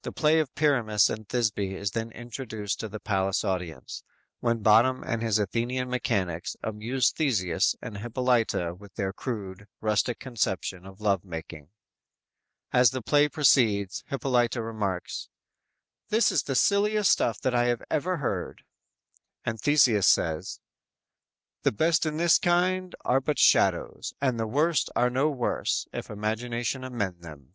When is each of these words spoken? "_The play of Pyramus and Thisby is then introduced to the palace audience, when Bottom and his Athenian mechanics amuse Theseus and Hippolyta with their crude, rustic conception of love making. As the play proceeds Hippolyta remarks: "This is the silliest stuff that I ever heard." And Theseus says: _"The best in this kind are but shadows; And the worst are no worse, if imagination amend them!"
"_The 0.02 0.12
play 0.12 0.38
of 0.38 0.54
Pyramus 0.54 1.08
and 1.08 1.26
Thisby 1.26 1.72
is 1.74 1.92
then 1.92 2.10
introduced 2.12 2.78
to 2.80 2.90
the 2.90 3.00
palace 3.00 3.42
audience, 3.42 4.04
when 4.40 4.58
Bottom 4.60 5.02
and 5.02 5.22
his 5.22 5.38
Athenian 5.38 5.88
mechanics 5.88 6.56
amuse 6.62 7.10
Theseus 7.10 7.74
and 7.80 7.96
Hippolyta 7.96 8.74
with 8.74 8.96
their 8.96 9.14
crude, 9.14 9.66
rustic 9.80 10.18
conception 10.18 10.84
of 10.84 11.00
love 11.00 11.24
making. 11.24 11.70
As 12.70 12.90
the 12.90 13.00
play 13.00 13.30
proceeds 13.30 14.04
Hippolyta 14.08 14.60
remarks: 14.60 15.30
"This 16.10 16.30
is 16.30 16.42
the 16.42 16.54
silliest 16.54 17.10
stuff 17.10 17.40
that 17.40 17.54
I 17.54 17.74
ever 17.90 18.18
heard." 18.18 18.62
And 19.46 19.58
Theseus 19.58 20.06
says: 20.06 20.60
_"The 21.60 21.72
best 21.72 22.04
in 22.04 22.18
this 22.18 22.36
kind 22.38 22.94
are 23.06 23.22
but 23.22 23.38
shadows; 23.38 24.12
And 24.20 24.38
the 24.38 24.46
worst 24.46 24.90
are 24.94 25.08
no 25.08 25.30
worse, 25.30 25.88
if 25.94 26.10
imagination 26.10 26.84
amend 26.84 27.22
them!" 27.22 27.54